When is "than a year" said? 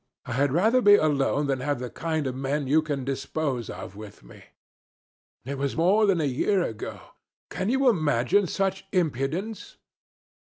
6.07-6.63